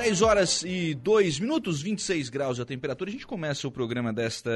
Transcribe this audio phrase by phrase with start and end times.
[0.00, 3.10] 10 horas e 2 minutos, 26 graus a temperatura.
[3.10, 4.50] A gente começa o programa desta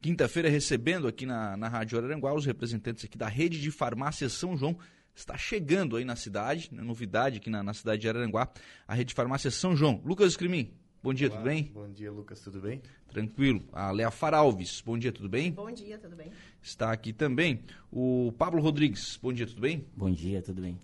[0.00, 4.56] quinta-feira recebendo aqui na, na Rádio Araranguá os representantes aqui da rede de farmácias São
[4.56, 4.76] João.
[5.14, 8.50] Está chegando aí na cidade, né, novidade aqui na, na, cidade de Araranguá,
[8.88, 10.02] a rede de farmácias São João.
[10.04, 11.70] Lucas Escrimin, bom dia, Olá, tudo bem?
[11.72, 12.82] Bom dia, Lucas, tudo bem?
[13.06, 13.62] Tranquilo.
[13.72, 15.52] A Lea Faralves, bom dia, tudo bem?
[15.52, 16.32] Bom dia, tudo bem.
[16.60, 19.86] Está aqui também o Pablo Rodrigues, bom dia, tudo bem?
[19.96, 20.76] Bom dia, tudo bem.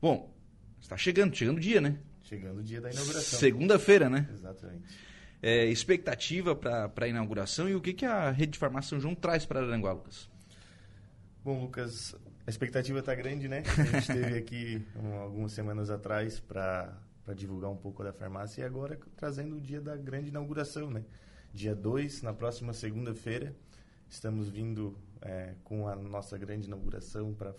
[0.00, 0.34] Bom,
[0.80, 2.00] está chegando, chegando o dia, né?
[2.22, 3.38] Chegando o dia da inauguração.
[3.38, 4.28] Segunda-feira, né?
[4.32, 4.84] Exatamente.
[5.42, 9.14] É, expectativa para a inauguração e o que, que a rede de farmácia São João
[9.14, 10.30] traz para Aranguá, Lucas?
[11.44, 12.14] Bom, Lucas,
[12.46, 13.64] a expectativa está grande, né?
[13.66, 16.96] A gente esteve aqui um, algumas semanas atrás para
[17.34, 21.04] divulgar um pouco da farmácia e agora trazendo o dia da grande inauguração, né?
[21.52, 23.54] Dia 2, na próxima segunda-feira,
[24.08, 27.54] estamos vindo é, com a nossa grande inauguração para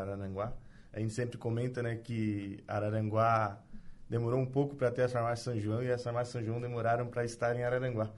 [0.00, 0.52] Araranguá.
[0.92, 3.60] A gente sempre comenta né, que Araranguá
[4.08, 7.06] demorou um pouco para ter a farmácia São João e as farmácias São João demoraram
[7.06, 8.12] para estar em Araranguá,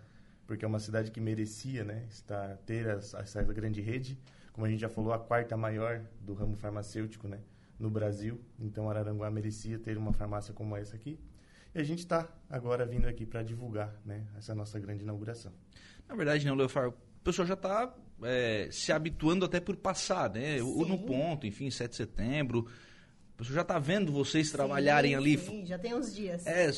[0.46, 4.18] porque é uma cidade que merecia, né, estar ter essa, essa grande rede,
[4.52, 7.40] como a gente já falou, a quarta maior do ramo farmacêutico, né,
[7.78, 8.40] no Brasil.
[8.58, 11.18] Então Araranguá merecia ter uma farmácia como essa aqui.
[11.74, 15.52] E a gente está agora vindo aqui para divulgar, né, essa nossa grande inauguração.
[16.08, 20.58] Na verdade, né, Leofar, o pessoal já está é, se habituando até por passar, né?
[20.58, 20.84] Sim.
[20.86, 22.66] No ponto, enfim, 7 de setembro.
[23.36, 25.36] O pessoal já está vendo vocês trabalharem sim, ali.
[25.36, 26.46] Sim, já tem uns dias.
[26.46, 26.72] É,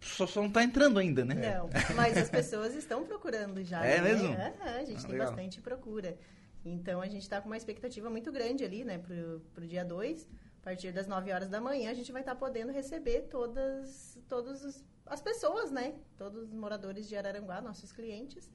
[0.00, 1.56] só, só não está entrando ainda, né?
[1.56, 3.86] Não, mas as pessoas estão procurando já.
[3.86, 4.12] É né?
[4.12, 4.34] mesmo?
[4.34, 5.28] É, a gente ah, tem legal.
[5.28, 6.18] bastante procura.
[6.64, 10.28] Então a gente está com uma expectativa muito grande ali, né, para o dia 2.
[10.60, 14.18] A partir das 9 horas da manhã, a gente vai estar tá podendo receber todas,
[14.28, 15.94] todas as pessoas, né?
[16.18, 18.50] Todos os moradores de Araranguá, nossos clientes,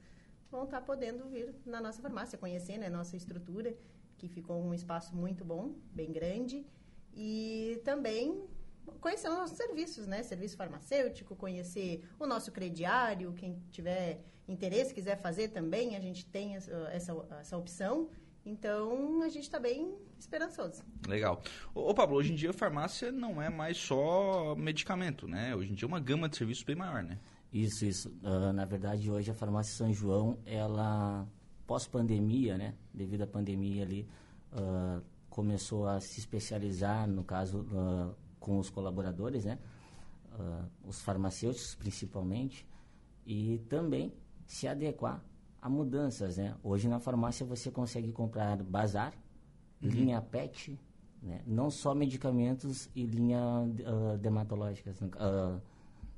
[0.50, 3.74] vão estar tá podendo vir na nossa farmácia, conhecer né, nossa estrutura,
[4.18, 6.66] que ficou um espaço muito bom, bem grande
[7.16, 8.44] e também
[9.00, 10.22] conhecer os nossos serviços, né?
[10.22, 16.54] Serviço farmacêutico, conhecer o nosso crediário, quem tiver interesse, quiser fazer também, a gente tem
[16.54, 18.08] essa, essa opção.
[18.44, 20.84] Então, a gente está bem esperançoso.
[21.08, 21.42] Legal.
[21.74, 25.54] Ô, Pablo, hoje em dia a farmácia não é mais só medicamento, né?
[25.56, 27.18] Hoje em dia é uma gama de serviços bem maior, né?
[27.52, 28.08] Isso, isso.
[28.22, 31.26] Uh, na verdade, hoje a farmácia São João, ela,
[31.66, 32.74] pós-pandemia, né?
[32.94, 34.06] Devido à pandemia ali,
[34.52, 35.02] uh,
[35.36, 39.58] começou a se especializar, no caso, uh, com os colaboradores, né?
[40.32, 42.66] Uh, os farmacêuticos principalmente,
[43.26, 44.14] e também
[44.46, 45.22] se adequar
[45.60, 46.56] a mudanças, né?
[46.62, 49.12] Hoje na farmácia você consegue comprar bazar,
[49.82, 49.90] uhum.
[49.90, 50.78] linha PET,
[51.22, 51.42] né?
[51.46, 55.60] não só medicamentos e linha uh, dermatológicas, uh,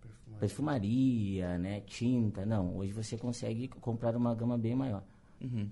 [0.01, 0.39] perfumaria.
[0.39, 1.81] perfumaria, né?
[1.81, 2.77] tinta, não.
[2.77, 5.03] Hoje você consegue comprar uma gama bem maior.
[5.41, 5.71] Uhum.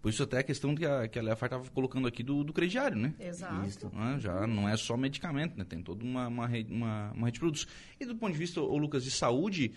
[0.00, 2.52] Por isso até a questão que a, que a Leafar estava colocando aqui do, do
[2.52, 3.14] crediário, né?
[3.18, 3.66] Exato.
[3.66, 4.18] Isso, né?
[4.20, 5.64] Já não é só medicamento, né?
[5.64, 7.66] Tem toda uma, uma, rede, uma, uma rede de produtos.
[7.98, 9.72] E do ponto de vista, ô, Lucas, de saúde,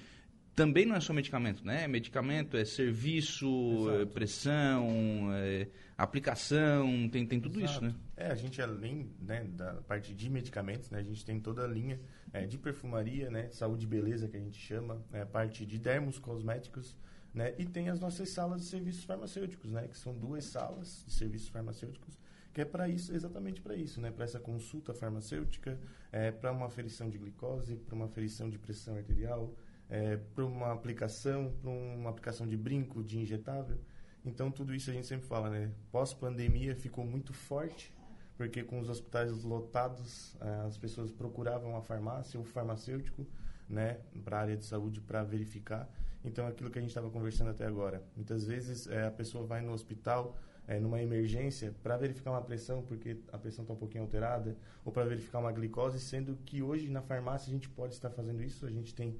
[0.58, 1.88] também não é só medicamento, né?
[1.88, 3.48] Medicamento é serviço,
[3.92, 7.74] é pressão, é aplicação, tem, tem tudo Exato.
[7.74, 7.96] isso, né?
[8.16, 11.68] É, a gente além né, da parte de medicamentos, né, a gente tem toda a
[11.68, 12.00] linha
[12.34, 16.18] é, de perfumaria, né, saúde e beleza que a gente chama, é, parte de dermos
[16.18, 16.98] cosméticos,
[17.38, 17.54] né?
[17.58, 19.88] E tem as nossas salas de serviços farmacêuticos, né?
[19.88, 22.18] Que são duas salas de serviços farmacêuticos
[22.58, 24.10] que é para isso, exatamente para isso, né?
[24.10, 25.80] Para essa consulta farmacêutica,
[26.12, 29.54] é, para uma aferição de glicose, para uma aferição de pressão arterial,
[29.88, 33.78] é, para uma aplicação, para uma aplicação de brinco, de injetável.
[34.26, 35.72] Então, tudo isso a gente sempre fala, né?
[35.92, 37.94] Pós-pandemia ficou muito forte,
[38.36, 43.24] porque com os hospitais lotados, é, as pessoas procuravam a farmácia, o farmacêutico,
[43.70, 44.00] né?
[44.26, 45.88] Para a área de saúde, para verificar.
[46.28, 48.04] Então, aquilo que a gente estava conversando até agora.
[48.16, 52.82] Muitas vezes é, a pessoa vai no hospital é, numa emergência para verificar uma pressão,
[52.82, 56.90] porque a pressão está um pouquinho alterada, ou para verificar uma glicose, sendo que hoje
[56.90, 58.66] na farmácia a gente pode estar fazendo isso.
[58.66, 59.18] A gente tem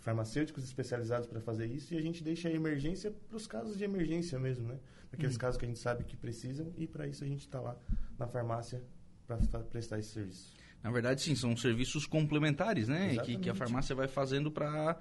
[0.00, 3.84] farmacêuticos especializados para fazer isso e a gente deixa a emergência para os casos de
[3.84, 4.78] emergência mesmo, né?
[5.12, 5.40] Aqueles uhum.
[5.40, 7.76] casos que a gente sabe que precisam e para isso a gente está lá
[8.18, 8.82] na farmácia
[9.26, 10.52] para prestar esse serviço.
[10.82, 13.18] Na verdade, sim, são serviços complementares, né?
[13.18, 14.98] Que, que, a farmácia vai fazendo para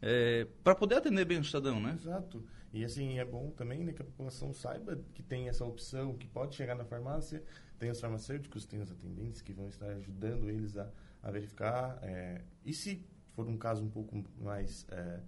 [0.00, 1.96] é, para poder atender bem o cidadão, né?
[2.00, 2.44] Exato.
[2.72, 6.26] E assim, é bom também né, que a população saiba que tem essa opção, que
[6.26, 7.42] pode chegar na farmácia,
[7.78, 10.90] tem os farmacêuticos, tem os atendentes que vão estar ajudando eles a,
[11.22, 11.98] a verificar.
[12.02, 15.20] É, e se for um caso um pouco mais é,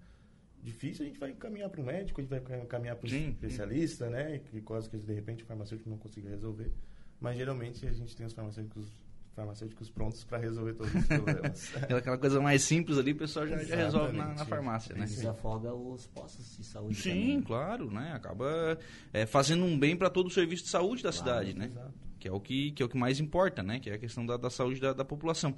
[0.62, 4.11] difícil, a gente vai encaminhar para o médico, a gente vai encaminhar para o especialista,
[4.11, 4.38] né?
[4.38, 6.70] Que coisas que de repente o farmacêutico não consiga resolver.
[7.19, 8.93] Mas geralmente a gente tem os farmacêuticos
[9.40, 11.72] farmacêuticos prontos para resolver todos os problemas.
[11.96, 15.04] Aquela coisa mais simples ali, o pessoal já, já resolve na, na, farmácia, né?
[15.06, 17.42] Isso afoga os postos de saúde Sim, também.
[17.42, 18.12] claro, né?
[18.14, 18.78] Acaba
[19.12, 21.66] é, fazendo um bem para todo o serviço de saúde da claro, cidade, né?
[21.66, 21.94] Exato.
[22.19, 23.81] Que é o que, que, é o que mais importa, né?
[23.81, 25.54] Que é a questão da, da saúde da, da população.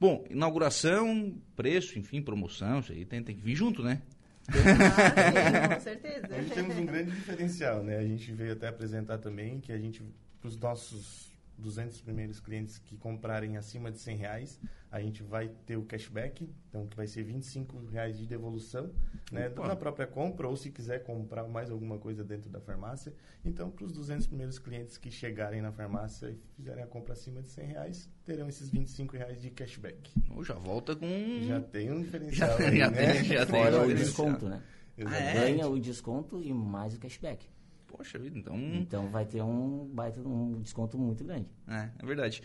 [0.00, 4.00] Bom, inauguração, preço, enfim, promoção, isso aí tem, tem que vir junto, né?
[4.48, 6.28] Ah, sim, com certeza.
[6.30, 7.98] A gente temos um grande diferencial, né?
[7.98, 10.02] A gente veio até apresentar também que a gente,
[10.40, 14.60] para os nossos 200 primeiros clientes que comprarem acima de 100 reais,
[14.90, 18.90] a gente vai ter o cashback, então que vai ser 25 reais de devolução
[19.32, 19.66] né, Opa.
[19.68, 23.12] na própria compra, ou se quiser comprar mais alguma coisa dentro da farmácia.
[23.44, 27.42] Então, para os 200 primeiros clientes que chegarem na farmácia e fizerem a compra acima
[27.42, 30.10] de 100 reais, terão esses 25 reais de cashback.
[30.30, 31.06] Ou já volta com...
[31.46, 33.12] Já tem um diferencial Já- aí, já né?
[33.14, 33.62] tem- já tem.
[33.64, 34.62] Fora o desconto, né?
[35.04, 35.34] Ah, é?
[35.34, 37.46] Ganha o desconto e mais o cashback.
[37.86, 38.56] Poxa vida, então...
[38.56, 41.48] Então vai ter um, baita, um desconto muito grande.
[41.68, 42.42] É, é verdade.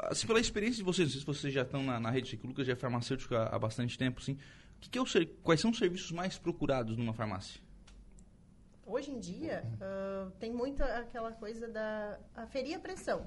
[0.00, 2.46] Assim, pela experiência de vocês, não sei se vocês já estão na, na rede Chico
[2.46, 4.34] Lucas, já é farmacêutico há, há bastante tempo, assim.
[4.34, 7.60] O que que é o ser- quais são os serviços mais procurados numa farmácia?
[8.86, 13.26] Hoje em dia, ah, tem muito aquela coisa da aferir a pressão.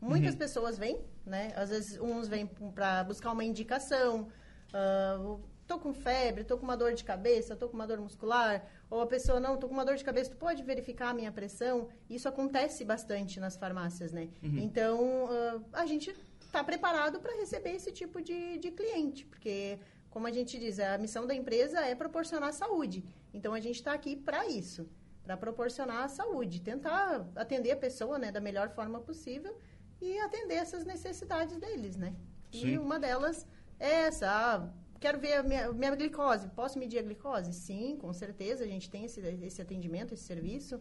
[0.00, 1.52] Muitas pessoas vêm, né?
[1.54, 4.28] Às vezes, uns vêm para buscar uma indicação.
[4.72, 5.36] ah,
[5.66, 8.64] tô com febre, tô com uma dor de cabeça, tô com uma dor muscular.
[8.90, 11.32] Ou a pessoa, não, tô com uma dor de cabeça, tu pode verificar a minha
[11.32, 11.88] pressão?
[12.08, 14.28] Isso acontece bastante nas farmácias, né?
[14.42, 15.28] Então,
[15.72, 19.78] ah, a gente está preparado para receber esse tipo de, de cliente, porque,
[20.10, 23.04] como a gente diz, a missão da empresa é proporcionar saúde.
[23.32, 24.86] Então, a gente está aqui para isso,
[25.24, 29.56] para proporcionar a saúde, tentar atender a pessoa né, da melhor forma possível
[30.00, 32.14] e atender essas necessidades deles, né?
[32.50, 32.72] Sim.
[32.72, 33.46] E uma delas
[33.78, 34.68] é essa, ah,
[35.02, 37.52] quero ver a minha, minha glicose, posso medir a glicose?
[37.52, 40.80] Sim, com certeza, a gente tem esse, esse atendimento, esse serviço.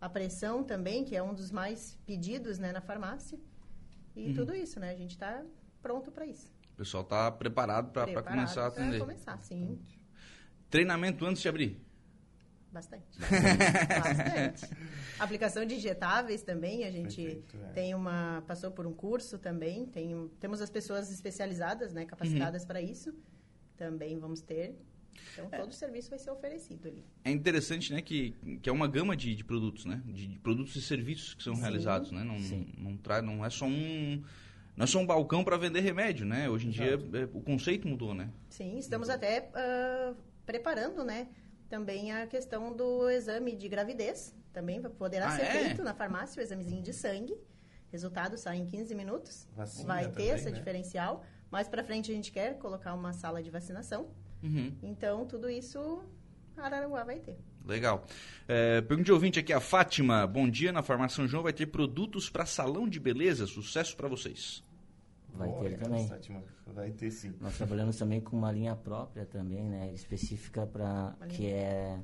[0.00, 3.38] A pressão também, que é um dos mais pedidos né, na farmácia.
[4.14, 4.34] E Uhum.
[4.34, 4.90] tudo isso, né?
[4.90, 5.42] A gente está
[5.80, 6.52] pronto para isso.
[6.74, 8.98] O pessoal está preparado para começar a atender.
[9.00, 9.80] começar, sim.
[10.68, 11.80] Treinamento antes de abrir.
[12.70, 13.18] Bastante.
[14.02, 14.74] Bastante.
[15.18, 17.72] Aplicação de injetáveis também, a gente Perfeito, é.
[17.72, 22.80] tem uma passou por um curso também, tem, temos as pessoas especializadas, né, capacitadas para
[22.80, 23.14] isso.
[23.82, 24.76] Também vamos ter.
[25.32, 27.04] Então todo o serviço vai ser oferecido ali.
[27.24, 28.30] É interessante, né, que,
[28.62, 30.00] que é uma gama de, de produtos, né?
[30.06, 31.62] De, de produtos e serviços que são Sim.
[31.62, 32.22] realizados, né?
[32.22, 32.72] Não, Sim.
[32.78, 34.22] não, traz, não é só um...
[34.76, 36.48] Não é só um balcão para vender remédio, né?
[36.48, 38.30] Hoje em dia é- o conceito mudou, né?
[38.48, 40.14] Sim, estamos até ah,
[40.46, 41.28] preparando, né,
[41.68, 44.32] também a questão do exame de gravidez.
[44.52, 45.64] Também poderá Ah, ser é?
[45.64, 47.36] feito na farmácia o examezinho de sangue.
[47.90, 49.48] Resultado sai em 15 minutos.
[49.56, 50.56] Vacina vai ter também, essa né?
[50.56, 51.24] diferencial.
[51.52, 54.08] Mais para frente a gente quer colocar uma sala de vacinação.
[54.42, 54.72] Uhum.
[54.82, 56.02] Então, tudo isso
[56.56, 57.36] Araranguá vai ter.
[57.66, 58.06] Legal.
[58.48, 60.26] É, pergunta de ouvinte aqui, a Fátima.
[60.26, 63.46] Bom dia, na Farmácia São João vai ter produtos para salão de beleza.
[63.46, 64.64] Sucesso para vocês.
[65.34, 66.08] Vai Boa, ter também.
[66.08, 66.42] Sátima.
[66.68, 67.34] Vai ter sim.
[67.38, 69.92] Nós trabalhamos também com uma linha própria também, né?
[69.92, 72.00] Específica para que é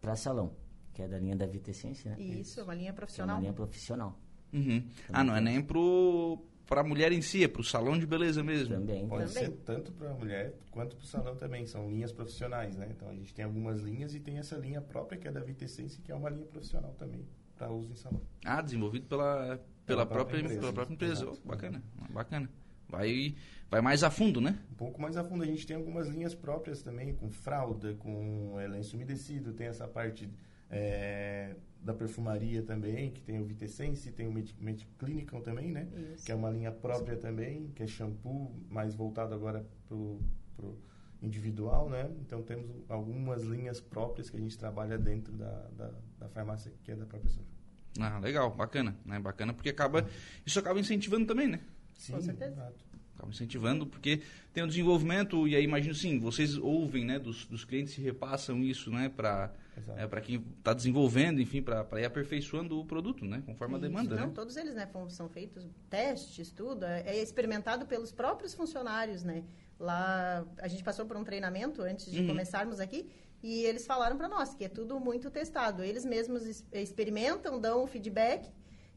[0.00, 0.52] para salão,
[0.94, 2.22] que é da linha da Vitessência, né?
[2.22, 3.40] Isso, uma linha Que é uma profissional.
[3.40, 4.18] linha profissional.
[4.52, 4.84] Uhum.
[5.12, 8.74] Ah, não é nem pro para mulher em si, é pro salão de beleza mesmo.
[8.74, 9.06] Também.
[9.06, 9.50] Pode Também.
[9.50, 11.66] ser tanto para a mulher quanto para o salão também.
[11.66, 12.88] São linhas profissionais, né?
[12.90, 16.00] Então a gente tem algumas linhas e tem essa linha própria que é da Vitessense,
[16.00, 17.26] que é uma linha profissional também
[17.58, 18.22] para uso em salão.
[18.42, 20.60] Ah, desenvolvido pela, pela, Pela própria, própria empresa.
[20.60, 21.28] pela própria empresa.
[21.30, 22.48] Oh, bacana, bacana.
[22.88, 23.34] Vai,
[23.70, 24.58] vai mais a fundo, né?
[24.72, 28.58] Um pouco mais a fundo, a gente tem algumas linhas próprias também, com fralda, com
[28.58, 30.26] é, lenço umedecido, tem essa parte
[30.70, 35.88] é, da perfumaria também, que tem o Vitessense, tem o Med, Med Clinical também, né?
[36.14, 36.24] Isso.
[36.24, 40.20] Que é uma linha própria também, que é shampoo, mais voltado agora pro,
[40.56, 40.78] pro
[41.20, 42.08] individual, né?
[42.20, 45.90] Então temos algumas linhas próprias que a gente trabalha dentro da, da,
[46.20, 47.62] da farmácia que é da própria São João.
[48.00, 49.18] Ah, legal, bacana, né?
[49.18, 50.08] Bacana porque acaba
[50.46, 51.60] isso acaba incentivando também, né?
[51.94, 52.52] Sim, Com certeza.
[52.52, 52.91] exato.
[53.22, 54.20] Acaba incentivando porque
[54.52, 58.60] tem o desenvolvimento e aí imagino sim, vocês ouvem, né, dos, dos clientes e repassam
[58.64, 59.52] isso, né, para
[59.96, 63.88] é, para quem está desenvolvendo, enfim, para ir aperfeiçoando o produto, né, conforme a Isso.
[63.88, 64.32] demanda, Não, né?
[64.34, 69.44] todos eles, né, são feitos testes, tudo, é é experimentado pelos próprios funcionários, né?
[69.80, 72.26] Lá, a gente passou por um treinamento antes de Uhum.
[72.26, 73.08] começarmos aqui
[73.42, 75.82] e eles falaram para nós que é tudo muito testado.
[75.82, 78.48] Eles mesmos es- experimentam, dão o feedback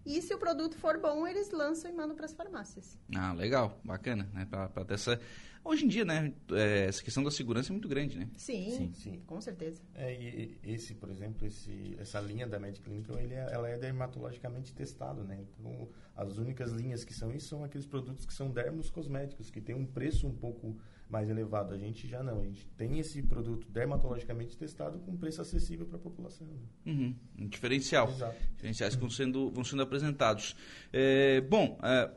[0.05, 2.97] e se o produto for bom, eles lançam e mandam para as farmácias.
[3.15, 5.19] Ah, legal, bacana, né, para ter essa
[5.65, 8.29] Hoje em dia, né, é, essa questão da segurança é muito grande, né?
[8.37, 8.93] Sim, Sim.
[8.93, 9.23] Sim.
[9.25, 9.81] com certeza.
[9.95, 14.75] É, e esse, por exemplo, esse, essa linha da Medclinical, ele é, ela é dermatologicamente
[14.75, 15.39] testada, né?
[15.41, 19.59] Então, as únicas linhas que são isso são aqueles produtos que são dermos cosméticos, que
[19.59, 20.77] tem um preço um pouco
[21.09, 21.73] mais elevado.
[21.73, 25.97] A gente já não, a gente tem esse produto dermatologicamente testado com preço acessível para
[25.97, 26.47] a população.
[26.47, 26.59] né?
[26.85, 28.09] Uhum, um diferencial.
[28.09, 28.37] Exato.
[28.55, 30.55] Diferenciais que vão sendo, vão sendo apresentados.
[30.91, 32.11] É, bom, é,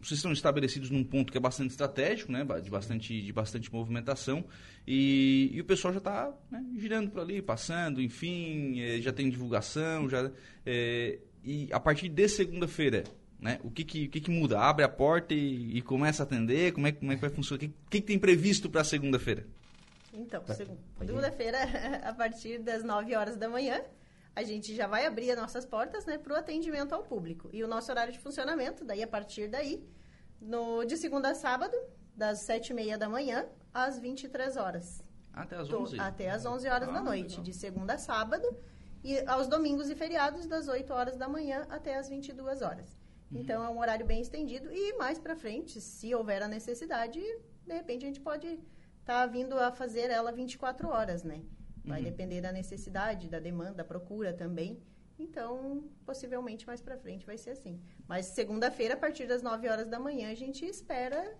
[0.00, 4.44] vocês estão estabelecidos num ponto que é bastante estratégico, né, de bastante, de bastante movimentação,
[4.86, 6.32] e, e o pessoal já está
[6.76, 10.30] girando por ali, passando, enfim, é, já tem divulgação, já
[10.64, 13.04] é, e a partir de segunda-feira,
[13.40, 13.60] né?
[13.62, 14.58] O que que, o que que muda?
[14.58, 16.72] Abre a porta e, e começa a atender?
[16.72, 17.56] Como é, como é que vai funcionar?
[17.56, 19.46] O que, que, que tem previsto para segunda-feira?
[20.12, 20.42] Então,
[20.98, 21.58] segunda-feira,
[22.02, 23.80] a partir das 9 horas da manhã,
[24.34, 27.48] a gente já vai abrir as nossas portas né, para o atendimento ao público.
[27.52, 29.84] E o nosso horário de funcionamento, daí a partir daí,
[30.40, 31.76] no, de segunda a sábado,
[32.16, 35.02] das 7 e meia da manhã às 23 horas.
[35.32, 36.00] Até às 11?
[36.00, 37.44] Até às 11 horas Ah, da noite, legal.
[37.44, 38.44] de segunda a sábado.
[39.04, 42.98] E aos domingos e feriados, das 8 horas da manhã até às 22 horas.
[43.30, 43.40] Uhum.
[43.40, 44.70] Então, é um horário bem estendido.
[44.72, 47.20] E mais para frente, se houver a necessidade,
[47.66, 48.58] de repente a gente pode
[49.00, 51.42] estar vindo a fazer ela 24 horas, né?
[51.84, 52.04] Vai Uhum.
[52.04, 54.78] depender da necessidade, da demanda, da procura também.
[55.18, 57.80] Então, possivelmente mais para frente vai ser assim.
[58.06, 61.34] Mas segunda-feira, a partir das 9 horas da manhã, a gente espera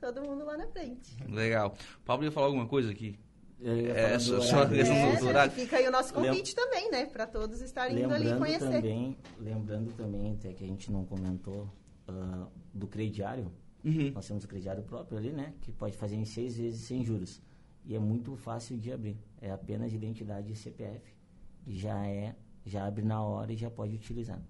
[0.00, 1.16] todo mundo lá na frente.
[1.28, 1.76] Legal.
[2.04, 3.18] Pablo ia falar alguma coisa aqui?
[3.60, 4.80] É, falar só- só horário.
[4.82, 5.52] É, horário.
[5.52, 7.06] fica aí o nosso Lem- convite também, né?
[7.06, 8.70] Para todos estarem indo ali Lembrando conhecer.
[8.70, 11.68] também, lembrando também, até que a gente não comentou,
[12.06, 13.50] ah, do crediário.
[13.84, 14.12] Uhum.
[14.14, 15.54] Nós temos o crediário próprio ali, né?
[15.60, 17.40] Que pode fazer em seis vezes sem juros.
[17.84, 19.16] E é muito fácil de abrir.
[19.40, 21.12] É apenas identidade e CPF.
[21.66, 22.34] Já é,
[22.64, 24.40] já abre na hora e já pode utilizar.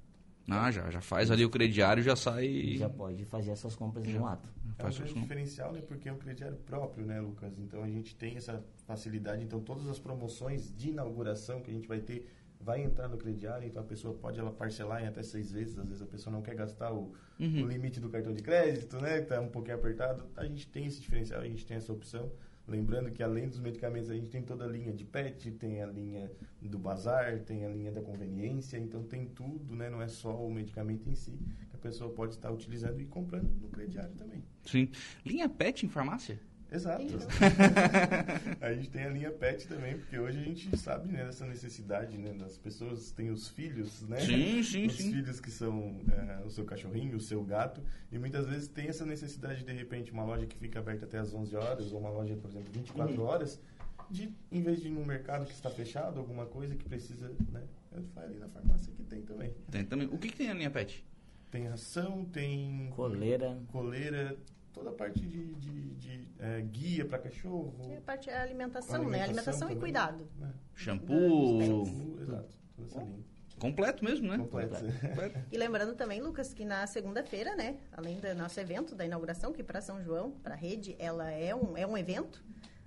[0.50, 2.75] Ah, já, já faz ali o crediário, já sai.
[2.76, 4.49] Já pode fazer essas compras no ato.
[4.78, 5.81] É um grande diferencial, né?
[5.87, 7.59] Porque é um crediário próprio, né, Lucas?
[7.59, 9.43] Então a gente tem essa facilidade.
[9.45, 12.26] Então todas as promoções de inauguração que a gente vai ter
[12.61, 13.67] vai entrar no crediário.
[13.69, 15.78] Então a pessoa pode ela parcelar em até seis vezes.
[15.78, 17.62] Às vezes a pessoa não quer gastar o, Uhum.
[17.64, 19.21] o limite do cartão de crédito, né?
[19.21, 20.25] Que tá um pouquinho apertado.
[20.37, 22.33] A gente tem esse diferencial, a gente tem essa opção.
[22.68, 25.87] Lembrando que além dos medicamentos, a gente tem toda a linha de PET, tem a
[25.87, 29.88] linha do bazar, tem a linha da conveniência, então tem tudo, né?
[29.88, 31.32] Não é só o medicamento em si
[31.70, 34.44] que a pessoa pode estar utilizando e comprando no crediário também.
[34.64, 34.90] Sim.
[35.25, 36.38] Linha PET em farmácia?
[36.70, 37.02] Exato.
[38.60, 42.16] a gente tem a linha PET também, porque hoje a gente sabe né, dessa necessidade,
[42.18, 42.32] né?
[42.34, 44.20] Das pessoas têm os filhos, né?
[44.20, 45.12] Sim, sim, os sim.
[45.12, 47.80] filhos que são é, o seu cachorrinho, o seu gato,
[48.12, 51.32] e muitas vezes tem essa necessidade de repente uma loja que fica aberta até as
[51.32, 53.26] 11 horas ou uma loja, por exemplo, 24 Uhum.
[53.26, 53.60] horas,
[54.10, 57.62] de em vez de ir num mercado que está fechado, alguma coisa que precisa, né?
[58.14, 59.54] Vai ali na farmácia que tem também.
[59.70, 60.06] Tem também.
[60.08, 61.02] O que, que tem na linha PET?
[61.50, 64.37] Tem ração, tem Coleira, coleira,
[64.78, 68.94] toda a parte de, de, de, é, guia para cachorro, E a parte é alimentação,
[68.97, 69.23] Alimentação né?
[69.25, 70.28] Alimentação e cuidado.
[70.38, 70.52] né?
[70.75, 71.61] Shampoo.
[71.62, 73.25] Shampoo, exato, toda essa linha.
[73.58, 74.38] Completo mesmo, né?
[74.38, 74.76] Completo.
[74.76, 75.38] Completo.
[75.50, 79.64] E lembrando também, Lucas, que na segunda-feira, né, além do nosso evento da inauguração, que
[79.64, 82.44] para São João, para a rede, ela é um, é um evento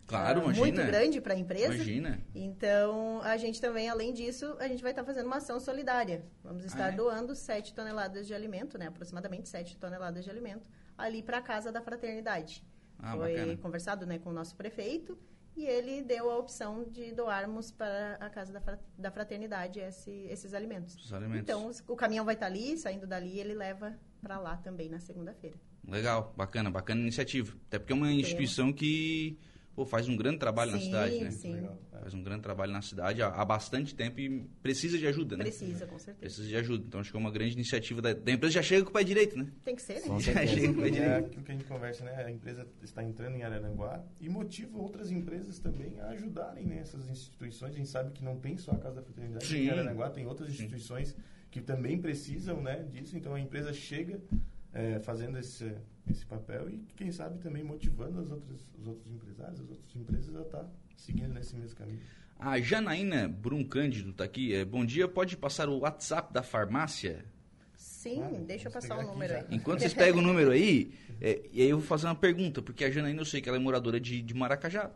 [0.07, 0.65] Claro, ah, imagina.
[0.65, 1.73] muito grande para a empresa.
[1.75, 2.19] Imagina.
[2.35, 6.25] Então, a gente também, além disso, a gente vai estar fazendo uma ação solidária.
[6.43, 6.95] Vamos estar Ah, é?
[6.95, 10.67] doando 7 toneladas de alimento, né, aproximadamente 7 toneladas de alimento,
[11.01, 12.63] ali para a Casa da Fraternidade.
[12.99, 13.57] Ah, Foi bacana.
[13.57, 15.17] conversado né, com o nosso prefeito
[15.57, 20.25] e ele deu a opção de doarmos para a Casa da, Fra- da Fraternidade esse-
[20.29, 20.95] esses alimentos.
[20.95, 21.41] Os alimentos.
[21.41, 25.57] Então, o caminhão vai estar ali, saindo dali, ele leva para lá também na segunda-feira.
[25.87, 27.53] Legal, bacana, bacana iniciativa.
[27.67, 29.37] Até porque é uma instituição que
[29.75, 31.31] pô, faz um grande trabalho na Sim, cidade, né?
[31.31, 31.53] sim.
[31.53, 31.77] Legal.
[31.93, 31.99] É.
[32.01, 35.43] Faz um grande trabalho na cidade há, há bastante tempo e precisa de ajuda, né?
[35.43, 36.19] Precisa, com certeza.
[36.19, 36.83] Precisa de ajuda.
[36.87, 38.53] Então acho que é uma grande iniciativa da, da empresa.
[38.55, 39.47] Já chega com o pé direito, né?
[39.63, 40.01] Tem que ser, né?
[40.07, 40.53] Com Já certeza.
[40.53, 41.25] chega com o pé É direito.
[41.27, 42.23] aquilo que a gente conversa, né?
[42.25, 47.07] A empresa está entrando em Araranguá e motiva outras empresas também a ajudarem né, essas
[47.09, 47.73] instituições.
[47.73, 49.65] A gente sabe que não tem só a Casa da Fraternidade Sim.
[49.65, 51.15] em Araranguá, tem outras instituições
[51.51, 53.15] que também precisam né, disso.
[53.15, 54.19] Então a empresa chega
[54.73, 55.73] é, fazendo esse,
[56.09, 60.35] esse papel e, quem sabe, também motivando as outras, os outros empresários, as outras empresas
[60.35, 60.65] a estar
[60.97, 61.99] seguindo nesse mesmo caminho.
[62.39, 64.53] A Janaína Brum Cândido tá aqui.
[64.55, 67.23] É, bom dia, pode passar o WhatsApp da farmácia?
[67.75, 69.45] Sim, Claro, deixa eu passar o número aí.
[69.51, 72.83] Enquanto vocês pegam o número aí, é, e aí eu vou fazer uma pergunta, porque
[72.83, 74.89] a Janaína eu sei que ela é moradora de, de Maracajá.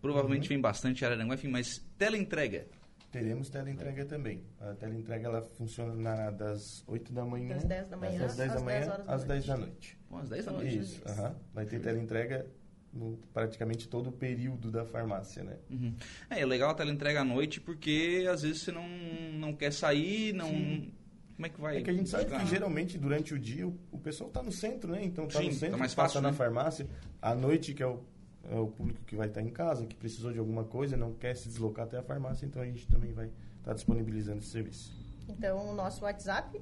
[0.00, 0.48] Provavelmente Uhum.
[0.50, 2.66] vem bastante Araranguá, enfim, mas teleentrega.
[3.10, 4.42] Teremos teleentrega também.
[4.60, 8.48] A teleentrega ela funciona na- das 8 da manhã, Das 10 da manhã das 10
[8.50, 9.98] da às manhã 10 horas da às 10 da noite.
[10.10, 10.78] Bom, às 10 da noite.
[10.78, 11.34] Isso, aham.
[11.54, 12.46] vai ter teleentrega
[12.92, 15.56] no praticamente todo o período da farmácia, né?
[15.70, 15.94] Uhum.
[16.28, 20.32] É, é legal a teleentrega à noite, porque às vezes você não, não quer sair,
[20.34, 20.48] não...
[20.50, 21.76] Como é que vai?
[21.78, 24.50] É que a gente sabe que geralmente durante o dia o, o pessoal está no
[24.50, 25.04] centro, né?
[25.04, 26.36] Então está Sim, no centro, tá mais passa fácil, na né?
[26.36, 26.86] farmácia.
[27.22, 28.02] À noite, que é o,
[28.50, 31.36] é o público que vai estar em casa, que precisou de alguma coisa, não quer
[31.36, 34.96] se deslocar até a farmácia, então a gente também vai estar disponibilizando esse serviço.
[35.28, 36.60] Então, o nosso WhatsApp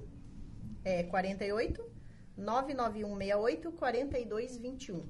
[0.85, 1.83] é 48
[2.37, 5.02] 99168 4221.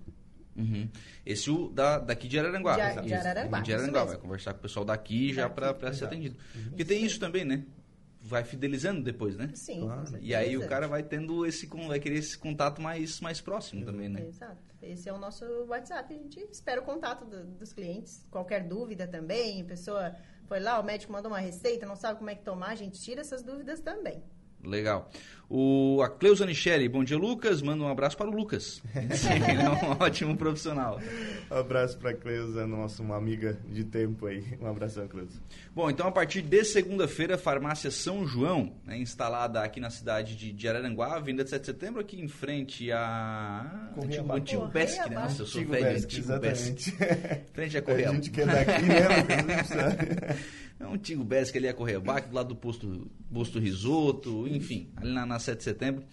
[0.57, 0.89] Uhum.
[1.25, 2.73] Esse o da, daqui de Araranguá.
[2.73, 3.61] De, de Araranguá.
[3.61, 6.37] de Araranguá, vai conversar com o pessoal daqui já para ser atendido.
[6.69, 7.65] Porque tem isso também, né?
[8.29, 9.51] Vai fidelizando depois, né?
[9.55, 10.19] Sim, Claro.
[10.21, 13.85] E aí o cara vai tendo esse, con- vai querer esse contato mais, mais próximo
[13.85, 14.27] também, né?
[14.27, 14.59] Exato.
[14.83, 16.13] Esse é o nosso WhatsApp.
[16.13, 18.27] A gente espera o contato do- dos clientes.
[18.31, 19.65] Qualquer dúvida também.
[19.65, 20.15] Pessoa
[20.47, 22.71] foi lá, o médico mandou uma receita, não sabe como é que tomar.
[22.71, 24.23] A gente tira essas dúvidas também.
[24.65, 25.11] Legal.
[25.49, 27.63] O, a Cleusa Nichelle, bom dia, Lucas.
[27.63, 28.83] Manda um abraço para o Lucas.
[28.95, 31.01] Ele é um ótimo profissional.
[31.49, 34.45] Um abraço para a Cleusa, nossa uma amiga de tempo aí.
[34.61, 35.41] Um abração, Cleusa.
[35.73, 40.51] Bom, então a partir de segunda-feira, Farmácia São João, né, instalada aqui na cidade de,
[40.53, 43.91] de Araranguá, Avenida de 7 de Setembro, aqui em frente a...
[43.95, 45.15] Correia antigo, antigo Besc, né?
[45.15, 46.91] Nossa, eu sou Antigo velho, antigo exatamente.
[47.53, 50.37] Frente à A Correia gente que é daqui, né?
[50.79, 54.91] É um antigo Besc ali, a Correia Bac, do lado do posto, posto Risoto, enfim,
[54.97, 56.05] ali na, na 7 de setembro.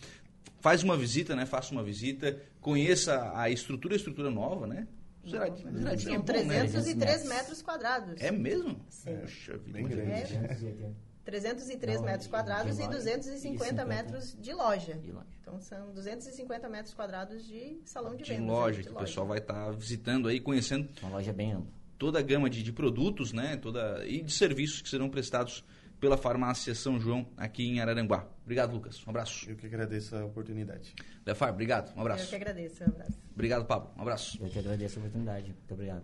[0.62, 1.46] Faz uma visita, né?
[1.46, 4.88] Faça uma visita, conheça a estrutura, a estrutura nova, né?
[5.30, 6.60] Zeradinho, zeradinho é São bom, né?
[6.60, 7.30] 303 metros.
[7.30, 8.22] metros quadrados.
[8.22, 8.80] É mesmo?
[8.90, 9.18] Sim.
[9.18, 9.72] Poxa vida.
[9.74, 10.12] Bem grande.
[10.36, 10.92] É.
[11.26, 12.98] 303 Não, metros de- quadrados de e loja.
[12.98, 13.86] 250 E 50.
[13.86, 14.94] metros de loja.
[14.96, 15.28] De loja.
[15.42, 18.48] Então são 250 metros quadrados de salão de, De vendas.
[18.48, 18.84] loja, né?
[18.84, 21.72] que De o pessoal vai estar visitando aí, conhecendo Uma loja bem ampla.
[21.98, 23.58] Toda a gama de, de produtos, né?
[23.58, 25.64] Toda, e de serviços que serão prestados
[26.00, 28.28] pela farmácia São João aqui em Araranguá.
[28.44, 29.02] Obrigado, Lucas.
[29.08, 29.50] Um abraço.
[29.50, 30.94] Eu que agradeço a oportunidade.
[31.26, 31.92] Lefar, obrigado.
[31.92, 32.30] Um Eu abraço.
[32.30, 32.84] que agradeço.
[32.84, 33.20] Um abraço.
[33.34, 33.92] Obrigado, Pablo.
[33.98, 34.38] Um abraço.
[34.44, 35.48] Eu que agradeço a oportunidade.
[35.48, 36.04] Muito obrigado.